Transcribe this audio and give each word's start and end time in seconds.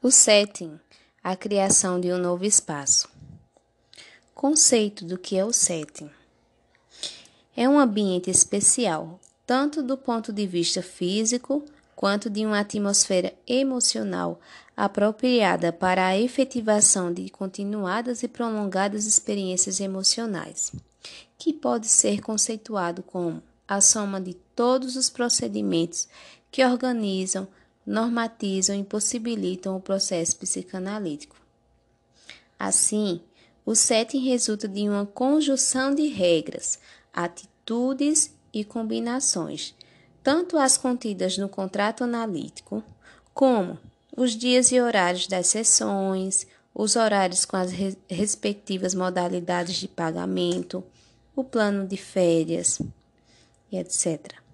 O 0.00 0.12
setting, 0.12 0.78
a 1.24 1.34
criação 1.34 2.00
de 2.00 2.12
um 2.12 2.18
novo 2.18 2.44
espaço. 2.44 3.08
Conceito 4.32 5.04
do 5.04 5.18
que 5.18 5.36
é 5.36 5.44
o 5.44 5.52
setting. 5.52 6.08
É 7.56 7.68
um 7.68 7.80
ambiente 7.80 8.30
especial, 8.30 9.18
tanto 9.44 9.82
do 9.82 9.98
ponto 9.98 10.32
de 10.32 10.46
vista 10.46 10.80
físico 10.82 11.64
quanto 11.96 12.30
de 12.30 12.46
uma 12.46 12.60
atmosfera 12.60 13.34
emocional 13.44 14.38
apropriada 14.76 15.72
para 15.72 16.06
a 16.06 16.16
efetivação 16.16 17.12
de 17.12 17.28
continuadas 17.28 18.22
e 18.22 18.28
prolongadas 18.28 19.04
experiências 19.04 19.80
emocionais, 19.80 20.70
que 21.36 21.52
pode 21.52 21.88
ser 21.88 22.20
conceituado 22.20 23.02
como 23.02 23.42
a 23.66 23.80
soma 23.80 24.20
de 24.20 24.34
todos 24.54 24.94
os 24.94 25.10
procedimentos 25.10 26.06
que 26.52 26.64
organizam, 26.64 27.48
normatizam 27.88 28.78
e 28.78 28.84
possibilitam 28.84 29.74
o 29.74 29.80
processo 29.80 30.36
psicanalítico. 30.36 31.34
Assim, 32.58 33.22
o 33.64 33.74
setting 33.74 34.28
resulta 34.28 34.68
de 34.68 34.86
uma 34.88 35.06
conjunção 35.06 35.94
de 35.94 36.06
regras, 36.06 36.78
atitudes 37.12 38.34
e 38.52 38.62
combinações, 38.62 39.74
tanto 40.22 40.58
as 40.58 40.76
contidas 40.76 41.38
no 41.38 41.48
contrato 41.48 42.04
analítico, 42.04 42.84
como 43.32 43.78
os 44.14 44.32
dias 44.32 44.70
e 44.70 44.80
horários 44.80 45.26
das 45.26 45.46
sessões, 45.46 46.46
os 46.74 46.94
horários 46.94 47.46
com 47.46 47.56
as 47.56 47.72
respectivas 48.08 48.94
modalidades 48.94 49.76
de 49.76 49.88
pagamento, 49.88 50.84
o 51.34 51.42
plano 51.42 51.86
de 51.86 51.96
férias 51.96 52.80
e 53.72 53.78
etc. 53.78 54.47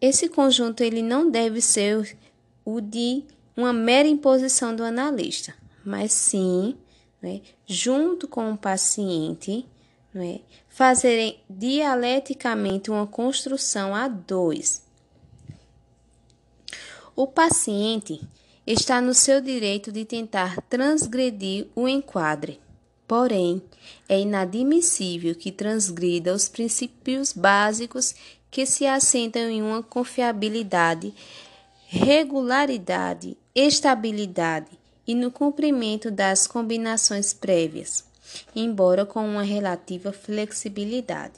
Esse 0.00 0.28
conjunto 0.28 0.82
ele 0.82 1.02
não 1.02 1.30
deve 1.30 1.60
ser 1.60 2.16
o 2.64 2.80
de 2.80 3.24
uma 3.56 3.72
mera 3.72 4.06
imposição 4.06 4.74
do 4.74 4.84
analista, 4.84 5.54
mas 5.84 6.12
sim, 6.12 6.76
né, 7.20 7.40
junto 7.66 8.28
com 8.28 8.52
o 8.52 8.56
paciente, 8.56 9.66
né, 10.14 10.40
fazerem 10.68 11.40
dialeticamente 11.50 12.90
uma 12.90 13.06
construção 13.06 13.94
a 13.94 14.06
dois. 14.06 14.82
O 17.16 17.26
paciente 17.26 18.20
está 18.64 19.00
no 19.00 19.12
seu 19.12 19.40
direito 19.40 19.90
de 19.90 20.04
tentar 20.04 20.62
transgredir 20.62 21.66
o 21.74 21.88
enquadre. 21.88 22.60
Porém, 23.08 23.62
é 24.08 24.20
inadmissível 24.20 25.34
que 25.34 25.50
transgrida 25.50 26.32
os 26.32 26.48
princípios 26.48 27.32
básicos 27.32 28.14
que 28.50 28.64
se 28.66 28.86
assentam 28.86 29.48
em 29.48 29.62
uma 29.62 29.82
confiabilidade, 29.82 31.14
regularidade, 31.86 33.36
estabilidade 33.54 34.78
e 35.06 35.14
no 35.14 35.30
cumprimento 35.30 36.10
das 36.10 36.46
combinações 36.46 37.32
prévias, 37.32 38.04
embora 38.54 39.06
com 39.06 39.24
uma 39.26 39.42
relativa 39.42 40.12
flexibilidade. 40.12 41.34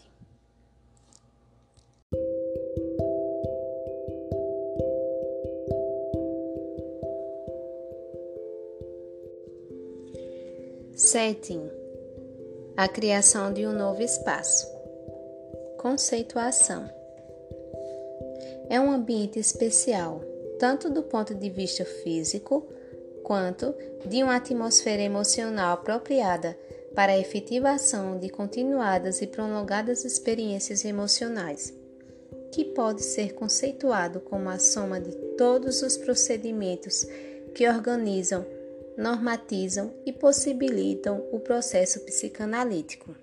Setting 10.94 11.70
a 12.76 12.86
criação 12.86 13.52
de 13.52 13.66
um 13.66 13.72
novo 13.72 14.02
espaço. 14.02 14.66
Conceituação 15.78 16.99
é 18.70 18.80
um 18.80 18.92
ambiente 18.92 19.36
especial, 19.36 20.22
tanto 20.56 20.88
do 20.88 21.02
ponto 21.02 21.34
de 21.34 21.50
vista 21.50 21.84
físico 21.84 22.64
quanto 23.24 23.74
de 24.06 24.22
uma 24.22 24.36
atmosfera 24.36 25.02
emocional 25.02 25.74
apropriada 25.74 26.56
para 26.94 27.12
a 27.12 27.18
efetivação 27.18 28.16
de 28.16 28.28
continuadas 28.28 29.20
e 29.20 29.26
prolongadas 29.26 30.04
experiências 30.04 30.84
emocionais, 30.84 31.74
que 32.52 32.64
pode 32.64 33.02
ser 33.02 33.34
conceituado 33.34 34.20
como 34.20 34.48
a 34.48 34.58
soma 34.60 35.00
de 35.00 35.16
todos 35.36 35.82
os 35.82 35.96
procedimentos 35.96 37.04
que 37.54 37.68
organizam, 37.68 38.46
normatizam 38.96 39.92
e 40.06 40.12
possibilitam 40.12 41.26
o 41.32 41.40
processo 41.40 42.00
psicanalítico. 42.00 43.16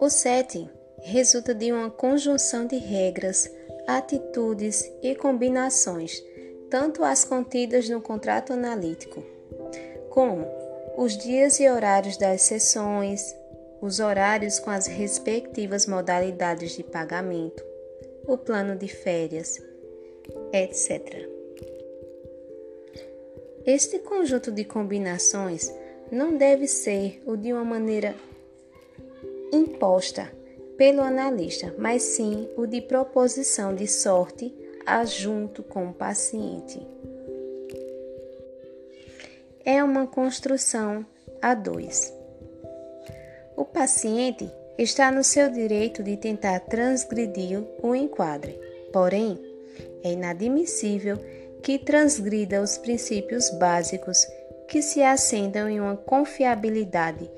O 0.00 0.08
setting 0.08 0.77
resulta 1.00 1.54
de 1.54 1.72
uma 1.72 1.90
conjunção 1.90 2.66
de 2.66 2.76
regras, 2.76 3.50
atitudes 3.86 4.90
e 5.02 5.14
combinações, 5.14 6.22
tanto 6.70 7.02
as 7.02 7.24
contidas 7.24 7.88
no 7.88 8.00
contrato 8.00 8.52
analítico, 8.52 9.22
como 10.10 10.46
os 10.96 11.16
dias 11.16 11.60
e 11.60 11.68
horários 11.68 12.16
das 12.16 12.42
sessões, 12.42 13.34
os 13.80 14.00
horários 14.00 14.58
com 14.58 14.70
as 14.70 14.86
respectivas 14.86 15.86
modalidades 15.86 16.72
de 16.76 16.82
pagamento, 16.82 17.64
o 18.26 18.36
plano 18.36 18.76
de 18.76 18.88
férias, 18.88 19.62
etc. 20.52 21.28
Este 23.64 23.98
conjunto 24.00 24.50
de 24.50 24.64
combinações 24.64 25.72
não 26.10 26.36
deve 26.36 26.66
ser 26.66 27.22
o 27.24 27.36
de 27.36 27.52
uma 27.52 27.64
maneira 27.64 28.14
imposta 29.52 30.37
pelo 30.78 31.02
analista, 31.02 31.74
mas 31.76 32.02
sim 32.02 32.48
o 32.56 32.64
de 32.64 32.80
proposição 32.80 33.74
de 33.74 33.86
sorte 33.88 34.54
junto 35.04 35.62
com 35.62 35.88
o 35.88 35.92
paciente. 35.92 36.80
É 39.64 39.84
uma 39.84 40.06
construção 40.06 41.04
a 41.42 41.54
dois. 41.54 42.14
O 43.54 43.64
paciente 43.64 44.50
está 44.78 45.10
no 45.10 45.22
seu 45.22 45.50
direito 45.50 46.02
de 46.02 46.16
tentar 46.16 46.60
transgredir 46.60 47.62
o 47.82 47.94
enquadre, 47.94 48.58
porém, 48.92 49.38
é 50.02 50.12
inadmissível 50.12 51.18
que 51.62 51.78
transgrida 51.78 52.62
os 52.62 52.78
princípios 52.78 53.50
básicos 53.50 54.26
que 54.68 54.80
se 54.80 55.02
assentam 55.02 55.68
em 55.68 55.80
uma 55.80 55.96
confiabilidade, 55.96 57.28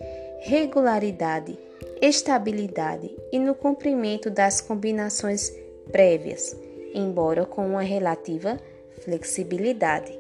regularidade 0.41 1.59
estabilidade 2.01 3.11
e 3.31 3.39
no 3.39 3.55
cumprimento 3.55 4.31
das 4.31 4.61
combinações 4.61 5.53
prévias, 5.93 6.57
embora 6.95 7.45
com 7.45 7.67
uma 7.67 7.83
relativa 7.83 8.59
flexibilidade. 9.03 10.19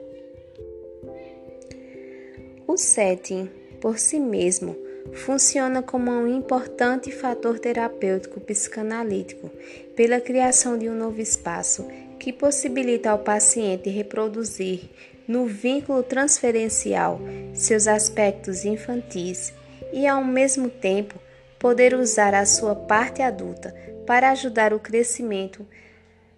O 2.67 2.77
setting, 2.77 3.51
por 3.81 3.99
si 3.99 4.21
mesmo, 4.21 4.77
funciona 5.13 5.83
como 5.83 6.11
um 6.11 6.27
importante 6.27 7.11
fator 7.11 7.59
terapêutico 7.59 8.41
psicanalítico 8.41 9.51
pela 9.97 10.21
criação 10.21 10.79
de 10.79 10.89
um 10.89 10.95
novo 10.95 11.21
espaço 11.21 11.87
que 12.19 12.33
possibilita 12.33 13.11
ao 13.11 13.19
paciente 13.19 13.89
reproduzir 13.89 14.91
no 15.27 15.47
vínculo 15.47 16.03
transferencial 16.03 17.21
seus 17.55 17.87
aspectos 17.89 18.65
infantis 18.65 19.53
e, 19.93 20.07
ao 20.07 20.23
mesmo 20.23 20.69
tempo, 20.69 21.19
poder 21.61 21.95
usar 21.95 22.35
a 22.35 22.47
sua 22.47 22.75
parte 22.75 23.21
adulta 23.21 23.73
para 24.07 24.31
ajudar 24.31 24.73
o 24.73 24.81
crescimento 24.81 25.65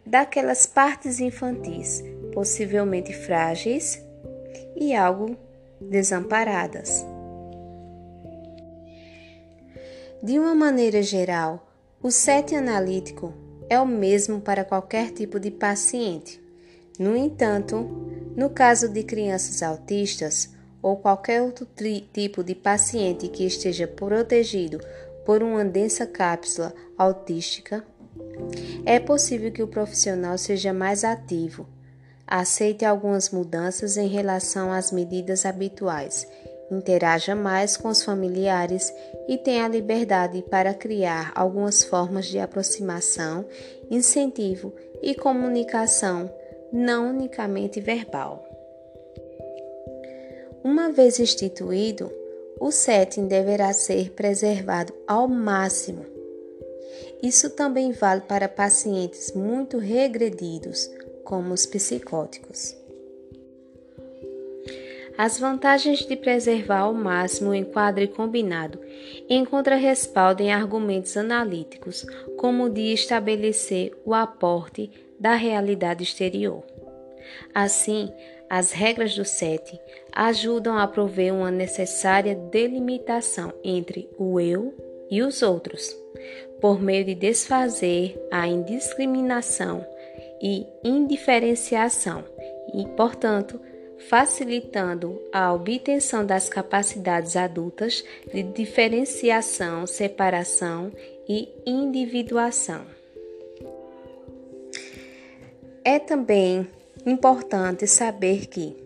daquelas 0.05 0.66
partes 0.66 1.21
infantis, 1.21 2.03
possivelmente 2.34 3.15
frágeis 3.15 4.05
e 4.77 4.94
algo 4.94 5.37
desamparadas. 5.81 7.06
De 10.21 10.38
uma 10.38 10.56
maneira 10.56 11.03
geral, 11.03 11.69
o 12.03 12.11
set 12.11 12.55
analítico 12.55 13.32
é 13.69 13.81
o 13.81 13.87
mesmo 13.87 14.41
para 14.41 14.65
qualquer 14.65 15.12
tipo 15.12 15.38
de 15.38 15.52
paciente. 15.52 16.41
No 16.99 17.17
entanto, 17.17 17.76
no 18.37 18.50
caso 18.50 18.88
de 18.88 19.05
crianças 19.05 19.62
autistas 19.62 20.50
ou 20.82 20.96
qualquer 20.96 21.43
outro 21.43 21.67
tipo 22.12 22.43
de 22.43 22.56
paciente 22.56 23.29
que 23.29 23.46
esteja 23.46 23.87
protegido 23.87 24.81
por 25.24 25.42
uma 25.42 25.64
densa 25.64 26.06
cápsula 26.06 26.74
autística, 26.96 27.84
é 28.84 28.98
possível 28.98 29.50
que 29.52 29.62
o 29.62 29.69
profissional 29.69 30.36
seja 30.36 30.72
mais 30.72 31.04
ativo, 31.04 31.66
aceite 32.26 32.84
algumas 32.84 33.30
mudanças 33.30 33.96
em 33.96 34.08
relação 34.08 34.72
às 34.72 34.90
medidas 34.90 35.44
habituais, 35.44 36.26
interaja 36.70 37.34
mais 37.34 37.76
com 37.76 37.88
os 37.88 38.02
familiares 38.02 38.92
e 39.28 39.36
tenha 39.36 39.69
liberdade 39.69 40.42
para 40.42 40.72
criar 40.72 41.32
algumas 41.34 41.84
formas 41.84 42.26
de 42.26 42.38
aproximação, 42.38 43.44
incentivo 43.90 44.72
e 45.02 45.14
comunicação, 45.14 46.32
não 46.72 47.10
unicamente 47.10 47.80
verbal. 47.80 48.48
Uma 50.64 50.90
vez 50.90 51.19
instituído, 51.19 52.10
o 52.62 52.70
setting 52.70 53.26
deverá 53.26 53.73
ser 53.73 54.12
preservado 54.12 54.94
ao 55.05 55.26
máximo 55.26 56.06
Isso 57.20 57.50
também 57.50 57.91
vale 57.91 58.20
para 58.20 58.49
pacientes 58.49 59.32
muito 59.32 59.79
regredidos, 59.79 60.88
como 61.25 61.53
os 61.53 61.67
psicóticos. 61.67 62.76
As 65.19 65.41
vantagens 65.41 66.06
de 66.06 66.17
preservar 66.17 66.82
ao 66.82 66.94
máximo 66.94 67.50
o 67.50 67.55
enquadre 67.55 68.06
combinado 68.06 68.79
encontra 69.29 69.75
respaldo 69.75 70.41
em 70.41 70.53
argumentos 70.53 71.17
analíticos, 71.17 72.06
como 72.37 72.65
o 72.65 72.70
de 72.70 72.93
estabelecer 72.93 73.93
o 74.05 74.15
aporte 74.15 74.88
da 75.19 75.35
realidade 75.35 76.05
exterior. 76.05 76.62
Assim, 77.53 78.12
as 78.52 78.70
regras 78.70 79.14
do 79.14 79.25
SET 79.25 79.81
ajudam 80.12 80.76
a 80.76 80.87
prover 80.87 81.32
uma 81.32 81.50
necessária 81.50 82.34
delimitação 82.34 83.50
entre 83.64 84.10
o 84.19 84.38
eu 84.38 84.75
e 85.10 85.22
os 85.22 85.40
outros, 85.40 85.96
por 86.60 86.78
meio 86.78 87.02
de 87.02 87.14
desfazer 87.14 88.14
a 88.31 88.46
indiscriminação 88.46 89.82
e 90.43 90.66
indiferenciação 90.84 92.26
e, 92.75 92.87
portanto, 92.88 93.58
facilitando 94.10 95.19
a 95.32 95.50
obtenção 95.55 96.26
das 96.26 96.50
capacidades 96.50 97.37
adultas 97.37 98.05
de 98.34 98.43
diferenciação, 98.43 99.87
separação 99.87 100.93
e 101.26 101.48
individuação. 101.64 102.82
É 105.82 105.98
também 105.98 106.69
importante 107.04 107.87
saber 107.87 108.46
que 108.46 108.76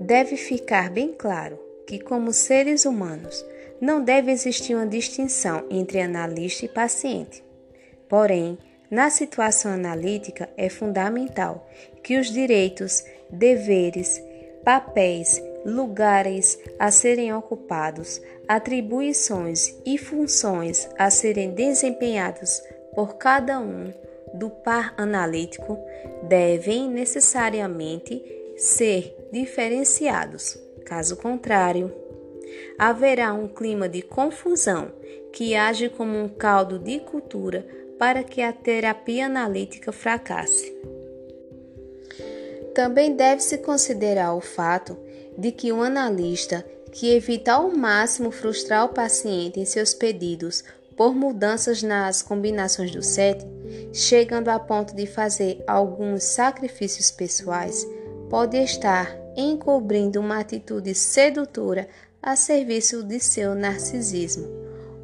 deve 0.00 0.36
ficar 0.36 0.90
bem 0.90 1.12
claro 1.12 1.58
que, 1.86 1.98
como 1.98 2.32
seres 2.32 2.84
humanos, 2.84 3.44
não 3.80 4.02
deve 4.02 4.30
existir 4.30 4.74
uma 4.74 4.86
distinção 4.86 5.64
entre 5.70 6.00
analista 6.00 6.64
e 6.64 6.68
paciente. 6.68 7.42
Porém, 8.08 8.58
na 8.90 9.10
situação 9.10 9.72
analítica 9.72 10.48
é 10.56 10.68
fundamental 10.68 11.68
que 12.02 12.18
os 12.18 12.30
direitos, 12.30 13.04
deveres, 13.30 14.22
papéis, 14.64 15.42
lugares 15.64 16.58
a 16.78 16.90
serem 16.90 17.34
ocupados, 17.34 18.20
atribuições 18.46 19.74
e 19.84 19.96
funções 19.96 20.88
a 20.98 21.10
serem 21.10 21.50
desempenhadas 21.50 22.62
por 22.94 23.16
cada 23.16 23.58
um 23.58 23.92
do 24.34 24.50
par 24.50 24.92
analítico 24.96 25.78
devem 26.28 26.90
necessariamente 26.90 28.22
ser 28.56 29.16
diferenciados. 29.32 30.58
Caso 30.84 31.16
contrário, 31.16 31.92
haverá 32.78 33.32
um 33.32 33.48
clima 33.48 33.88
de 33.88 34.02
confusão 34.02 34.92
que 35.32 35.54
age 35.54 35.88
como 35.88 36.18
um 36.18 36.28
caldo 36.28 36.78
de 36.78 37.00
cultura 37.00 37.66
para 37.98 38.22
que 38.22 38.42
a 38.42 38.52
terapia 38.52 39.26
analítica 39.26 39.92
fracasse. 39.92 40.72
Também 42.74 43.14
deve-se 43.14 43.58
considerar 43.58 44.34
o 44.34 44.40
fato 44.40 44.96
de 45.38 45.52
que 45.52 45.72
um 45.72 45.82
analista 45.82 46.64
que 46.92 47.14
evita 47.14 47.54
ao 47.54 47.70
máximo 47.70 48.30
frustrar 48.30 48.84
o 48.84 48.88
paciente 48.88 49.58
em 49.58 49.64
seus 49.64 49.94
pedidos 49.94 50.64
por 50.96 51.14
mudanças 51.14 51.82
nas 51.82 52.22
combinações 52.22 52.92
do 52.92 53.02
set, 53.02 53.44
chegando 53.92 54.48
a 54.48 54.58
ponto 54.58 54.94
de 54.94 55.06
fazer 55.06 55.62
alguns 55.66 56.24
sacrifícios 56.24 57.10
pessoais, 57.10 57.86
pode 58.28 58.56
estar 58.56 59.16
encobrindo 59.36 60.20
uma 60.20 60.40
atitude 60.40 60.94
sedutora 60.94 61.88
a 62.22 62.36
serviço 62.36 63.02
de 63.02 63.20
seu 63.20 63.54
narcisismo 63.54 64.46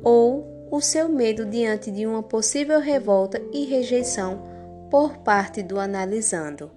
ou 0.02 0.69
o 0.70 0.81
seu 0.81 1.08
medo 1.08 1.44
diante 1.44 1.90
de 1.90 2.06
uma 2.06 2.22
possível 2.22 2.81
revolta 2.81 3.40
e 3.52 3.64
rejeição 3.64 4.43
por 4.90 5.19
parte 5.19 5.62
do 5.62 5.78
analisando. 5.78 6.70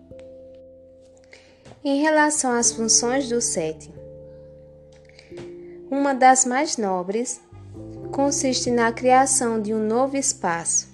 Em 1.84 2.02
relação 2.02 2.52
às 2.52 2.72
funções 2.72 3.28
do 3.30 3.42
set, 3.42 3.92
uma 5.92 6.14
das 6.14 6.46
mais 6.46 6.78
nobres 6.78 7.42
consiste 8.12 8.72
na 8.72 8.92
criação 8.92 9.62
de 9.62 9.74
um 9.74 9.86
novo 9.86 10.18
espaço, 10.18 10.88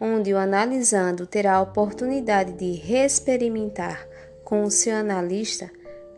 onde 0.00 0.32
o 0.32 0.38
analisando 0.38 1.26
terá 1.26 1.54
a 1.54 1.62
oportunidade 1.62 2.52
de 2.52 2.72
reexperimentar 2.72 4.06
com 4.44 4.62
o 4.62 4.70
seu 4.70 4.94
analista 4.94 5.70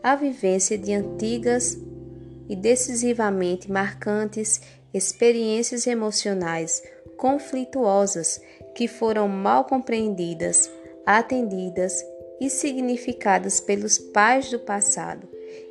a 0.03 0.15
vivência 0.15 0.77
de 0.77 0.93
antigas 0.93 1.77
e 2.49 2.55
decisivamente 2.55 3.71
marcantes 3.71 4.61
experiências 4.93 5.87
emocionais 5.87 6.83
conflituosas 7.17 8.41
que 8.75 8.87
foram 8.87 9.27
mal 9.27 9.65
compreendidas, 9.65 10.69
atendidas 11.05 12.03
e 12.39 12.49
significadas 12.49 13.59
pelos 13.59 13.97
pais 13.97 14.49
do 14.49 14.59
passado 14.59 15.27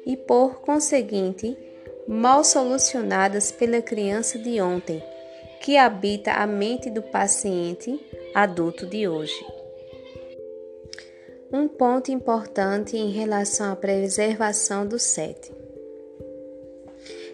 e, 0.06 0.16
por 0.16 0.60
conseguinte, 0.60 1.56
mal 2.06 2.44
solucionadas 2.44 3.50
pela 3.50 3.82
criança 3.82 4.38
de 4.38 4.60
ontem, 4.60 5.02
que 5.60 5.76
habita 5.76 6.32
a 6.32 6.46
mente 6.46 6.90
do 6.90 7.02
paciente 7.02 8.00
adulto 8.34 8.86
de 8.86 9.06
hoje. 9.06 9.44
Um 11.52 11.68
ponto 11.68 12.10
importante 12.10 12.96
em 12.96 13.10
relação 13.10 13.72
à 13.72 13.76
preservação 13.76 14.86
do 14.86 14.98
SET 14.98 15.52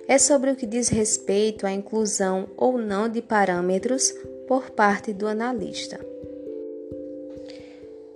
é 0.09 0.19
sobre 0.19 0.51
o 0.51 0.57
que 0.57 0.67
diz 0.67 0.89
respeito 0.89 1.67
à 1.67 1.73
inclusão 1.73 2.49
ou 2.57 2.79
não 2.79 3.09
de 3.09 3.21
parâmetros 3.21 4.13
por 4.49 4.71
parte 4.71 5.13
do 5.13 5.27
analista. 5.27 5.99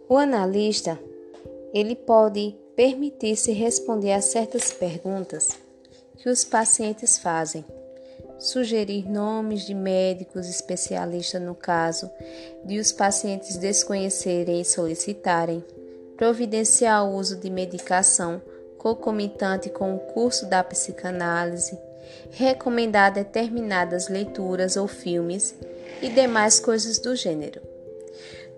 O 0.08 0.16
analista, 0.16 0.98
ele 1.72 1.94
pode 1.94 2.56
permitir-se 2.74 3.52
responder 3.52 4.12
a 4.12 4.20
certas 4.20 4.72
perguntas 4.72 5.58
que 6.16 6.28
os 6.28 6.44
pacientes 6.44 7.18
fazem, 7.18 7.64
sugerir 8.40 9.08
nomes 9.08 9.66
de 9.66 9.74
médicos 9.74 10.48
especialistas 10.48 11.40
no 11.40 11.54
caso 11.54 12.10
de 12.64 12.78
os 12.78 12.90
pacientes 12.90 13.56
desconhecerem 13.56 14.60
e 14.60 14.64
solicitarem, 14.64 15.62
providenciar 16.16 17.04
o 17.04 17.14
uso 17.14 17.36
de 17.36 17.50
medicação 17.50 18.42
concomitante 18.78 19.68
com 19.68 19.94
o 19.94 19.98
curso 19.98 20.46
da 20.46 20.64
psicanálise, 20.64 21.78
recomendar 22.30 23.12
determinadas 23.12 24.08
leituras 24.08 24.76
ou 24.76 24.88
filmes 24.88 25.54
e 26.00 26.08
demais 26.08 26.58
coisas 26.58 26.98
do 26.98 27.14
gênero. 27.14 27.60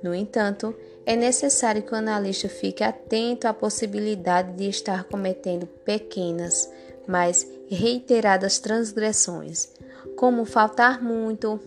No 0.01 0.15
entanto, 0.15 0.75
é 1.05 1.17
necessário 1.17 1.83
que 1.83 1.93
o 1.93 1.97
analista 1.97 2.49
fique 2.49 2.85
atento 2.85 3.49
à 3.49 3.53
possibilidade 3.53 4.53
de 4.53 4.69
estar 4.69 5.05
cometendo 5.05 5.67
pequenas, 5.67 6.71
mas 7.07 7.47
reiteradas 7.69 8.59
transgressões, 8.59 9.69
como 10.17 10.45
faltar 10.45 11.03
muito, 11.03 11.59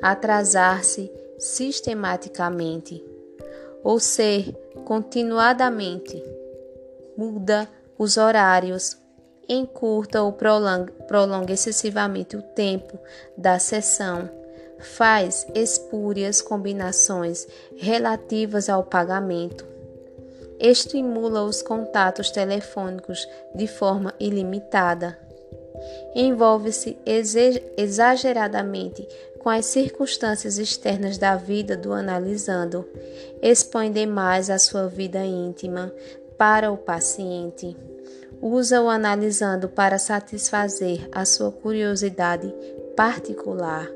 atrasar-se 0.00 1.10
sistematicamente 1.38 3.04
ou 3.82 4.00
ser 4.00 4.52
continuadamente 4.84 6.22
muda 7.16 7.68
os 7.98 8.16
horários, 8.16 8.96
encurta 9.48 10.22
ou 10.22 10.32
prolonga, 10.32 10.92
prolonga 11.06 11.52
excessivamente 11.52 12.36
o 12.36 12.42
tempo 12.42 12.98
da 13.36 13.58
sessão, 13.58 14.28
faz 14.78 15.46
espúrias 15.54 16.42
combinações 16.42 17.46
relativas 17.76 18.68
ao 18.68 18.82
pagamento, 18.84 19.64
estimula 20.58 21.42
os 21.44 21.62
contatos 21.62 22.30
telefônicos 22.30 23.28
de 23.54 23.66
forma 23.66 24.14
ilimitada, 24.18 25.18
envolve-se 26.14 26.98
exageradamente 27.76 29.06
com 29.38 29.50
as 29.50 29.66
circunstâncias 29.66 30.58
externas 30.58 31.18
da 31.18 31.36
vida 31.36 31.76
do 31.76 31.92
analisando, 31.92 32.88
expõe 33.40 33.92
demais 33.92 34.50
a 34.50 34.58
sua 34.58 34.88
vida 34.88 35.24
íntima, 35.24 35.92
para 36.36 36.70
o 36.70 36.76
paciente. 36.76 37.76
Usa-o 38.42 38.88
analisando 38.88 39.68
para 39.68 39.98
satisfazer 39.98 41.08
a 41.10 41.24
sua 41.24 41.50
curiosidade 41.50 42.52
particular 42.94 43.88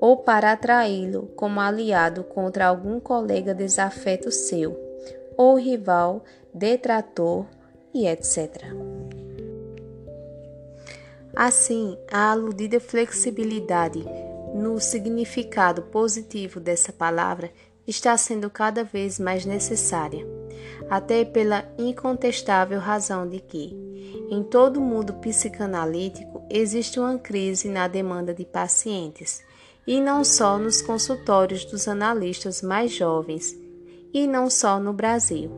ou 0.00 0.16
para 0.16 0.52
atraí-lo 0.52 1.28
como 1.36 1.60
aliado 1.60 2.24
contra 2.24 2.66
algum 2.66 2.98
colega 2.98 3.54
desafeto 3.54 4.30
seu, 4.32 4.76
ou 5.36 5.56
rival, 5.56 6.24
detrator 6.52 7.46
e 7.92 8.06
etc. 8.06 8.64
Assim, 11.34 11.98
a 12.12 12.30
aludida 12.30 12.78
flexibilidade 12.78 14.04
no 14.54 14.80
significado 14.80 15.82
positivo 15.82 16.60
dessa 16.60 16.92
palavra 16.92 17.50
está 17.86 18.16
sendo 18.16 18.48
cada 18.48 18.84
vez 18.84 19.18
mais 19.18 19.44
necessária 19.44 20.24
até 20.88 21.24
pela 21.24 21.64
incontestável 21.78 22.78
razão 22.78 23.28
de 23.28 23.40
que, 23.40 23.76
em 24.30 24.42
todo 24.42 24.78
o 24.78 24.82
mundo 24.82 25.14
psicanalítico, 25.14 26.42
existe 26.50 26.98
uma 26.98 27.18
crise 27.18 27.68
na 27.68 27.88
demanda 27.88 28.34
de 28.34 28.44
pacientes, 28.44 29.42
e 29.86 30.00
não 30.00 30.24
só 30.24 30.58
nos 30.58 30.80
consultórios 30.80 31.64
dos 31.64 31.86
analistas 31.86 32.62
mais 32.62 32.92
jovens, 32.92 33.54
e 34.14 34.28
não 34.28 34.48
só 34.48 34.78
no 34.78 34.92
Brasil. 34.92 35.50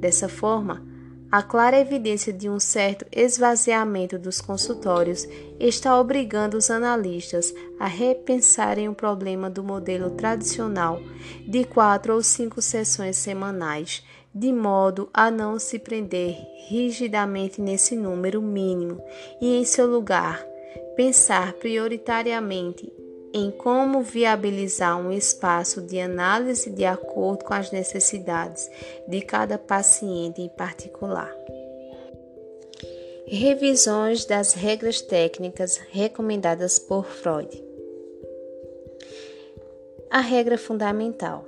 Dessa 0.00 0.28
forma, 0.28 0.84
a 1.30 1.42
clara 1.42 1.78
evidência 1.78 2.32
de 2.32 2.48
um 2.48 2.58
certo 2.58 3.04
esvaziamento 3.10 4.18
dos 4.18 4.40
consultórios 4.40 5.26
está 5.58 5.98
obrigando 6.00 6.56
os 6.56 6.70
analistas 6.70 7.52
a 7.80 7.86
repensarem 7.86 8.88
o 8.88 8.94
problema 8.94 9.50
do 9.50 9.62
modelo 9.62 10.10
tradicional 10.10 11.00
de 11.46 11.64
quatro 11.64 12.14
ou 12.14 12.22
cinco 12.22 12.62
sessões 12.62 13.16
semanais, 13.16 14.04
de 14.34 14.52
modo 14.52 15.08
a 15.12 15.30
não 15.30 15.58
se 15.58 15.78
prender 15.78 16.36
rigidamente 16.68 17.60
nesse 17.60 17.96
número 17.96 18.40
mínimo 18.40 19.02
e, 19.40 19.56
em 19.56 19.64
seu 19.64 19.86
lugar, 19.86 20.44
pensar 20.96 21.54
prioritariamente 21.54 22.92
em 23.36 23.50
como 23.50 24.00
viabilizar 24.00 24.98
um 24.98 25.12
espaço 25.12 25.82
de 25.82 26.00
análise 26.00 26.70
de 26.70 26.86
acordo 26.86 27.44
com 27.44 27.52
as 27.52 27.70
necessidades 27.70 28.70
de 29.06 29.20
cada 29.20 29.58
paciente 29.58 30.40
em 30.40 30.48
particular. 30.48 31.30
Revisões 33.26 34.24
das 34.24 34.54
regras 34.54 35.02
técnicas 35.02 35.78
recomendadas 35.90 36.78
por 36.78 37.04
Freud. 37.04 37.62
A 40.08 40.20
regra 40.20 40.56
fundamental. 40.56 41.44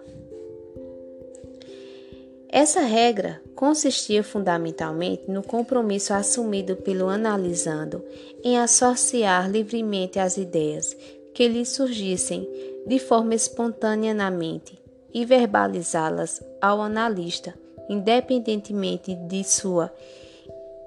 Essa 2.51 2.81
regra 2.81 3.41
consistia 3.55 4.23
fundamentalmente 4.23 5.23
no 5.29 5.43
compromisso 5.43 6.13
assumido 6.13 6.77
pelo 6.77 7.09
analisando 7.09 8.05
em 8.45 8.59
associar 8.59 9.51
livremente 9.51 10.19
as 10.19 10.37
ideias 10.37 10.95
que 11.39 11.47
lhe 11.47 11.65
surgissem 11.65 12.51
de 12.85 12.99
forma 12.99 13.33
espontânea 13.33 14.13
na 14.13 14.29
mente 14.29 14.77
e 15.15 15.25
verbalizá-las 15.25 16.43
ao 16.61 16.81
analista, 16.81 17.55
independentemente 17.89 19.15
de 19.15 19.45
suas 19.45 19.89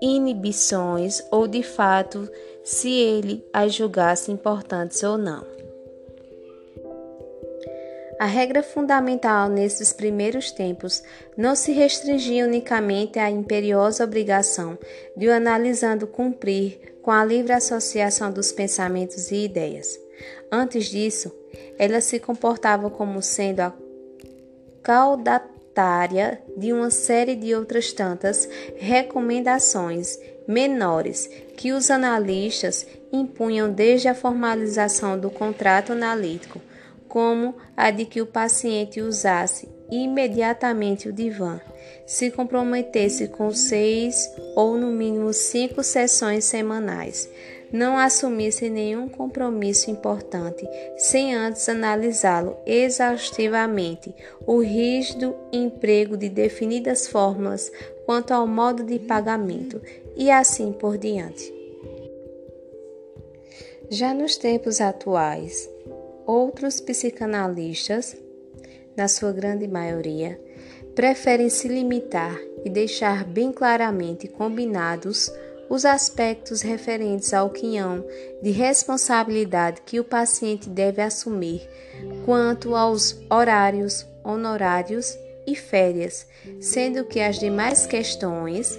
inibições 0.02 1.26
ou 1.32 1.48
de 1.48 1.64
fato 1.64 2.30
se 2.66 2.92
ele 2.92 3.42
as 3.54 3.74
julgasse 3.74 4.30
importantes 4.30 5.02
ou 5.04 5.18
não. 5.18 5.48
A 8.20 8.26
regra 8.26 8.62
fundamental 8.62 9.48
nesses 9.48 9.94
primeiros 9.94 10.52
tempos 10.52 11.02
não 11.38 11.56
se 11.56 11.72
restringia 11.72 12.46
unicamente 12.46 13.18
à 13.18 13.32
imperiosa 13.32 14.04
obrigação 14.04 14.78
de 15.16 15.30
o 15.30 15.34
analisando 15.34 16.06
cumprir 16.06 16.98
com 17.02 17.10
a 17.10 17.24
livre 17.24 17.54
associação 17.54 18.34
dos 18.34 18.52
pensamentos 18.52 19.32
e 19.32 19.46
ideias. 19.46 20.11
Antes 20.52 20.86
disso, 20.86 21.32
ela 21.78 22.02
se 22.02 22.20
comportava 22.20 22.90
como 22.90 23.22
sendo 23.22 23.62
a 23.62 23.74
caudatária 24.84 26.42
de 26.58 26.74
uma 26.74 26.90
série 26.90 27.36
de 27.36 27.54
outras 27.56 27.94
tantas 27.94 28.48
recomendações 28.76 30.18
menores 30.48 31.30
que 31.56 31.72
os 31.72 31.90
analistas 31.92 32.86
impunham 33.12 33.72
desde 33.72 34.08
a 34.08 34.16
formalização 34.16 35.20
do 35.20 35.30
contrato 35.30 35.92
analítico, 35.94 36.62
como 37.08 37.56
a 37.76 37.92
de 37.92 38.06
que 38.06 38.22
o 38.22 38.26
paciente 38.26 39.02
usasse 39.02 39.70
imediatamente 39.92 41.10
o 41.10 41.14
divã, 41.14 41.60
se 42.06 42.32
comprometesse 42.32 43.28
com 43.28 43.52
seis 43.52 44.30
ou 44.56 44.78
no 44.78 44.88
mínimo 44.88 45.34
cinco 45.34 45.84
sessões 45.84 46.46
semanais, 46.46 47.30
não 47.72 47.98
assumisse 47.98 48.70
nenhum 48.70 49.08
compromisso 49.08 49.90
importante 49.90 50.68
sem 50.98 51.34
antes 51.34 51.68
analisá-lo 51.70 52.58
exaustivamente, 52.66 54.14
o 54.46 54.60
rígido 54.60 55.36
emprego 55.52 56.18
de 56.18 56.30
definidas 56.30 57.08
fórmulas 57.08 57.72
quanto 58.06 58.32
ao 58.32 58.46
modo 58.46 58.84
de 58.84 59.00
pagamento 59.00 59.82
e 60.16 60.30
assim 60.30 60.74
por 60.74 60.98
diante. 60.98 61.54
Já 63.90 64.14
nos 64.14 64.38
tempos 64.38 64.80
atuais, 64.80 65.70
outros 66.26 66.80
psicanalistas, 66.80 68.16
na 68.96 69.08
sua 69.08 69.32
grande 69.32 69.68
maioria, 69.68 70.40
preferem 70.96 71.50
se 71.50 71.68
limitar 71.68 72.38
e 72.64 72.70
deixar 72.70 73.24
bem 73.24 73.52
claramente 73.52 74.28
combinados 74.28 75.32
os 75.72 75.86
aspectos 75.86 76.62
referentes 76.62 77.34
ao 77.34 77.50
quinhão 77.50 78.06
de 78.44 78.52
responsabilidade 78.52 79.82
que 79.86 80.02
o 80.02 80.04
paciente 80.04 80.68
deve 80.68 81.02
assumir 81.02 81.62
quanto 82.26 82.76
aos 82.76 83.18
horários, 83.30 84.06
honorários 84.22 85.18
e 85.48 85.56
férias, 85.56 86.28
sendo 86.60 87.06
que 87.06 87.22
as 87.22 87.40
demais 87.40 87.86
questões 87.86 88.78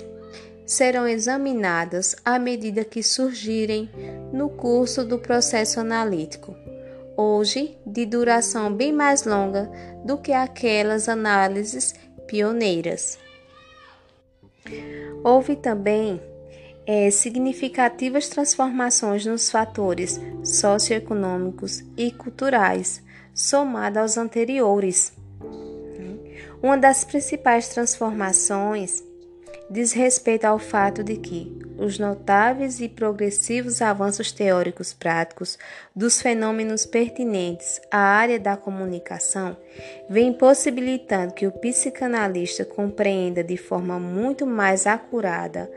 serão 0.66 1.08
examinadas 1.08 2.14
à 2.22 2.38
medida 2.38 2.84
que 2.84 3.02
surgirem 3.02 3.88
no 4.30 4.50
curso 4.50 5.02
do 5.02 5.18
processo 5.18 5.80
analítico, 5.80 6.54
hoje 7.16 7.74
de 7.86 8.04
duração 8.04 8.70
bem 8.70 8.92
mais 8.92 9.24
longa 9.24 9.70
do 10.04 10.18
que 10.18 10.32
aquelas 10.32 11.08
análises 11.08 11.94
pioneiras. 12.26 13.18
Houve 15.24 15.56
também 15.56 16.20
é, 16.86 17.10
significativas 17.10 18.28
transformações 18.28 19.24
nos 19.24 19.50
fatores 19.50 20.20
socioeconômicos 20.42 21.84
e 21.96 22.10
culturais, 22.10 23.02
somada 23.34 24.00
aos 24.00 24.16
anteriores. 24.16 25.12
Uma 26.62 26.78
das 26.78 27.04
principais 27.04 27.68
transformações 27.68 29.02
diz 29.68 29.92
respeito 29.92 30.44
ao 30.44 30.58
fato 30.58 31.02
de 31.02 31.16
que 31.16 31.58
os 31.78 31.98
notáveis 31.98 32.80
e 32.80 32.88
progressivos 32.88 33.80
avanços 33.80 34.30
teóricos 34.30 34.92
práticos 34.92 35.58
dos 35.96 36.20
fenômenos 36.20 36.84
pertinentes 36.84 37.80
à 37.90 37.98
área 37.98 38.38
da 38.38 38.56
comunicação 38.56 39.56
vêm 40.08 40.32
possibilitando 40.32 41.34
que 41.34 41.46
o 41.46 41.52
psicanalista 41.52 42.64
compreenda 42.64 43.42
de 43.42 43.56
forma 43.56 43.98
muito 43.98 44.46
mais 44.46 44.86
acurada 44.86 45.70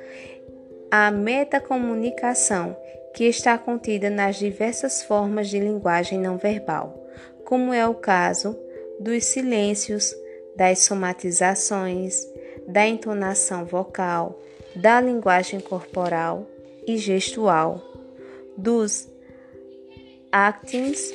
a 0.90 1.12
metacomunicação 1.12 2.76
que 3.14 3.26
está 3.26 3.58
contida 3.58 4.10
nas 4.10 4.36
diversas 4.36 5.04
formas 5.04 5.50
de 5.50 5.60
linguagem 5.60 6.20
não 6.20 6.38
verbal, 6.38 7.06
como 7.44 7.74
é 7.74 7.88
o 7.88 7.96
caso 7.96 8.58
dos 9.00 9.26
silêncios, 9.26 10.14
das 10.56 10.80
somatizações, 10.80 12.26
da 12.68 12.88
entonação 12.88 13.66
vocal, 13.66 14.40
da 14.76 15.00
linguagem 15.00 15.60
corporal 15.60 16.48
e 16.86 16.98
gestual, 16.98 17.82
dos 18.58 19.08
actings 20.32 21.12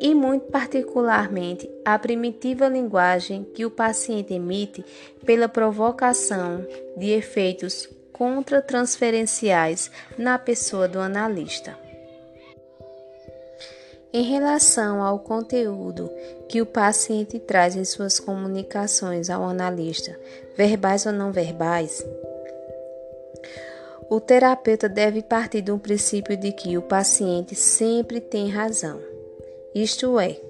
e, 0.00 0.14
muito 0.14 0.46
particularmente, 0.46 1.70
a 1.84 1.98
primitiva 1.98 2.68
linguagem 2.68 3.44
que 3.44 3.64
o 3.64 3.70
paciente 3.70 4.34
emite 4.34 4.84
pela 5.24 5.48
provocação 5.48 6.66
de 6.96 7.10
efeitos 7.10 7.88
contratransferenciais 8.12 9.90
na 10.16 10.38
pessoa 10.38 10.86
do 10.86 11.00
analista. 11.00 11.76
Em 14.12 14.22
relação 14.22 15.02
ao 15.02 15.18
conteúdo 15.18 16.08
que 16.48 16.62
o 16.62 16.66
paciente 16.66 17.40
traz 17.40 17.74
em 17.74 17.84
suas 17.84 18.20
comunicações 18.20 19.28
ao 19.28 19.42
analista, 19.42 20.16
verbais 20.56 21.04
ou 21.04 21.12
não 21.12 21.32
verbais, 21.32 22.06
o 24.08 24.20
terapeuta 24.20 24.88
deve 24.88 25.22
partir 25.22 25.62
do 25.62 25.76
princípio 25.78 26.36
de 26.36 26.52
que 26.52 26.78
o 26.78 26.82
paciente 26.82 27.56
sempre 27.56 28.20
tem 28.20 28.48
razão. 28.48 29.13
Isto 29.74 30.20
é, 30.20 30.40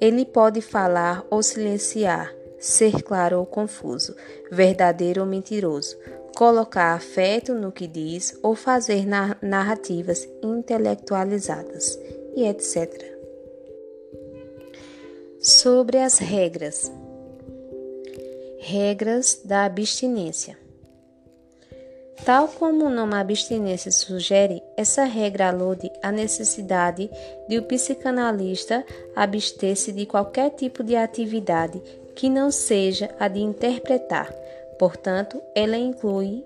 ele 0.00 0.24
pode 0.24 0.60
falar 0.60 1.26
ou 1.30 1.42
silenciar, 1.42 2.34
ser 2.58 3.02
claro 3.02 3.38
ou 3.38 3.46
confuso, 3.46 4.14
verdadeiro 4.50 5.22
ou 5.22 5.26
mentiroso, 5.26 5.96
colocar 6.36 6.94
afeto 6.94 7.54
no 7.54 7.72
que 7.72 7.86
diz 7.86 8.38
ou 8.42 8.54
fazer 8.54 9.06
narrativas 9.40 10.28
intelectualizadas 10.42 11.98
e 12.36 12.44
etc. 12.44 13.16
Sobre 15.40 15.98
as 15.98 16.18
regras. 16.18 16.92
Regras 18.58 19.40
da 19.44 19.64
abstinência. 19.64 20.58
Tal 22.24 22.48
como 22.48 22.86
o 22.86 22.90
nome 22.90 23.14
abstinência 23.14 23.92
sugere, 23.92 24.60
essa 24.76 25.04
regra 25.04 25.48
alude 25.48 25.90
à 26.02 26.12
necessidade 26.12 27.10
de 27.48 27.58
o 27.58 27.62
psicanalista 27.62 28.84
abster-se 29.14 29.92
de 29.92 30.06
qualquer 30.06 30.50
tipo 30.50 30.84
de 30.84 30.94
atividade 30.94 31.82
que 32.14 32.28
não 32.28 32.50
seja 32.50 33.10
a 33.18 33.28
de 33.28 33.40
interpretar. 33.40 34.32
Portanto, 34.78 35.40
ela 35.54 35.76
inclui 35.76 36.44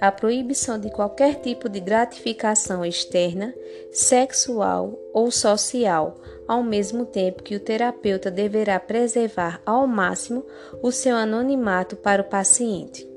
a 0.00 0.12
proibição 0.12 0.78
de 0.78 0.90
qualquer 0.90 1.36
tipo 1.36 1.68
de 1.68 1.80
gratificação 1.80 2.84
externa, 2.84 3.52
sexual 3.92 4.96
ou 5.12 5.30
social, 5.30 6.16
ao 6.46 6.62
mesmo 6.62 7.04
tempo 7.04 7.42
que 7.42 7.56
o 7.56 7.60
terapeuta 7.60 8.30
deverá 8.30 8.78
preservar 8.78 9.60
ao 9.66 9.86
máximo 9.86 10.44
o 10.82 10.92
seu 10.92 11.16
anonimato 11.16 11.96
para 11.96 12.22
o 12.22 12.24
paciente. 12.24 13.07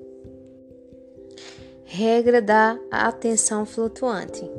Regra 1.93 2.41
da 2.41 2.79
atenção 2.89 3.65
flutuante. 3.65 4.49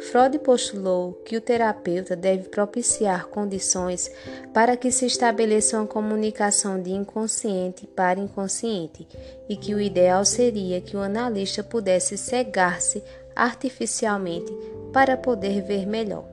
Freud 0.00 0.36
postulou 0.40 1.12
que 1.24 1.36
o 1.36 1.40
terapeuta 1.40 2.16
deve 2.16 2.48
propiciar 2.48 3.28
condições 3.28 4.10
para 4.52 4.76
que 4.76 4.90
se 4.90 5.06
estabeleça 5.06 5.76
uma 5.78 5.86
comunicação 5.86 6.82
de 6.82 6.90
inconsciente 6.90 7.86
para 7.86 8.18
inconsciente 8.18 9.06
e 9.48 9.54
que 9.54 9.76
o 9.76 9.80
ideal 9.80 10.24
seria 10.24 10.80
que 10.80 10.96
o 10.96 11.00
analista 11.00 11.62
pudesse 11.62 12.18
cegar-se 12.18 13.00
artificialmente 13.36 14.52
para 14.92 15.16
poder 15.16 15.62
ver 15.62 15.86
melhor. 15.86 16.24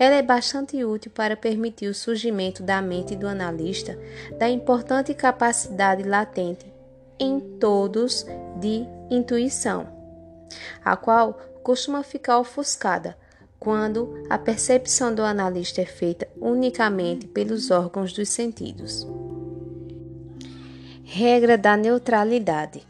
Ela 0.00 0.16
é 0.16 0.22
bastante 0.22 0.84
útil 0.84 1.12
para 1.14 1.36
permitir 1.36 1.86
o 1.86 1.94
surgimento 1.94 2.60
da 2.60 2.82
mente 2.82 3.14
do 3.14 3.28
analista 3.28 3.96
da 4.36 4.48
importante 4.50 5.14
capacidade 5.14 6.02
latente 6.02 6.74
em 7.18 7.40
todos 7.58 8.26
de 8.60 8.86
intuição, 9.10 9.86
a 10.84 10.96
qual 10.96 11.34
costuma 11.62 12.02
ficar 12.02 12.38
ofuscada 12.38 13.16
quando 13.58 14.24
a 14.30 14.38
percepção 14.38 15.14
do 15.14 15.22
analista 15.22 15.80
é 15.80 15.86
feita 15.86 16.28
unicamente 16.40 17.26
pelos 17.26 17.70
órgãos 17.70 18.12
dos 18.12 18.28
sentidos. 18.28 19.06
Regra 21.02 21.56
da 21.56 21.76
neutralidade. 21.76 22.86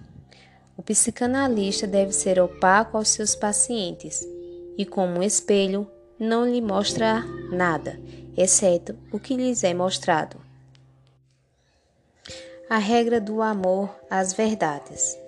O 0.77 0.83
psicanalista 0.83 1.87
deve 1.87 2.13
ser 2.13 2.41
opaco 2.41 2.97
aos 2.97 3.09
seus 3.09 3.35
pacientes 3.35 4.27
e, 4.77 4.85
como 4.85 5.19
um 5.19 5.23
espelho, 5.23 5.87
não 6.19 6.45
lhe 6.45 6.61
mostra 6.61 7.25
nada, 7.51 7.99
exceto 8.37 8.97
o 9.13 9.19
que 9.19 9.37
lhes 9.37 9.65
é 9.65 9.73
mostrado. 9.73 10.46
A 12.69 12.79
regra 12.79 13.21
do 13.21 13.43
amor 13.43 13.91
às 14.11 14.33
verdades. 14.33 15.19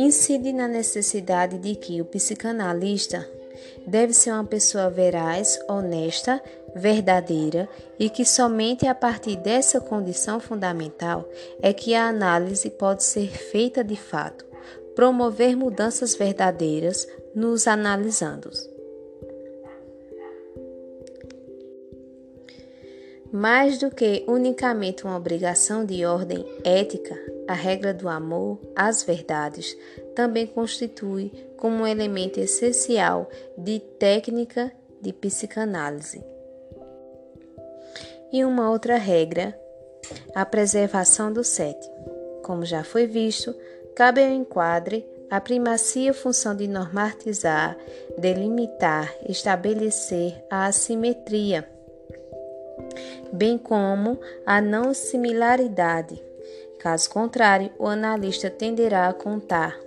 incide 0.00 0.50
na 0.50 0.66
necessidade 0.66 1.58
de 1.58 1.74
que 1.74 2.00
o 2.00 2.06
psicanalista 2.06 3.28
deve 3.86 4.14
ser 4.14 4.30
uma 4.30 4.44
pessoa 4.44 4.88
veraz, 4.88 5.58
honesta, 5.68 6.42
verdadeira 6.74 7.68
e 7.98 8.08
que 8.08 8.24
somente 8.24 8.86
a 8.86 8.94
partir 8.94 9.36
dessa 9.36 9.78
condição 9.78 10.40
fundamental 10.40 11.28
é 11.60 11.74
que 11.74 11.94
a 11.94 12.08
análise 12.08 12.70
pode 12.70 13.04
ser 13.04 13.28
feita 13.28 13.84
de 13.84 13.96
fato, 13.96 14.46
promover 14.94 15.54
mudanças 15.54 16.14
verdadeiras 16.14 17.06
nos 17.34 17.66
analisandos. 17.66 18.69
Mais 23.32 23.78
do 23.78 23.90
que 23.90 24.24
unicamente 24.26 25.04
uma 25.04 25.16
obrigação 25.16 25.84
de 25.84 26.04
ordem 26.04 26.44
ética, 26.64 27.16
a 27.46 27.52
regra 27.52 27.94
do 27.94 28.08
amor 28.08 28.58
às 28.74 29.04
verdades 29.04 29.76
também 30.16 30.48
constitui 30.48 31.30
como 31.56 31.82
um 31.82 31.86
elemento 31.86 32.40
essencial 32.40 33.30
de 33.56 33.78
técnica 33.78 34.72
de 35.00 35.12
psicanálise. 35.12 36.24
E 38.32 38.44
uma 38.44 38.68
outra 38.68 38.96
regra, 38.96 39.56
a 40.34 40.44
preservação 40.44 41.32
do 41.32 41.44
sete. 41.44 41.88
Como 42.42 42.64
já 42.64 42.82
foi 42.82 43.06
visto, 43.06 43.54
cabe 43.94 44.24
ao 44.24 44.30
enquadre 44.30 45.06
a 45.30 45.40
primacia 45.40 46.12
função 46.12 46.56
de 46.56 46.66
normatizar, 46.66 47.76
delimitar, 48.18 49.14
estabelecer 49.28 50.44
a 50.50 50.66
assimetria 50.66 51.68
bem 53.32 53.58
como 53.58 54.18
a 54.44 54.60
não 54.60 54.94
similaridade. 54.94 56.22
Caso 56.78 57.10
contrário, 57.10 57.70
o 57.78 57.86
analista 57.86 58.48
tenderá 58.48 59.08
a 59.08 59.12
contar, 59.12 59.78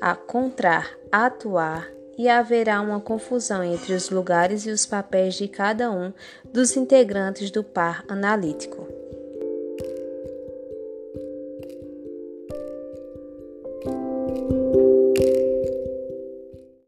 a 0.00 0.14
contrar, 0.14 0.90
a 1.12 1.26
atuar 1.26 1.88
e 2.18 2.28
haverá 2.28 2.80
uma 2.80 3.00
confusão 3.00 3.62
entre 3.62 3.92
os 3.92 4.10
lugares 4.10 4.66
e 4.66 4.70
os 4.70 4.86
papéis 4.86 5.34
de 5.34 5.48
cada 5.48 5.90
um 5.90 6.12
dos 6.52 6.76
integrantes 6.76 7.50
do 7.50 7.62
par 7.62 8.04
analítico. 8.08 9.03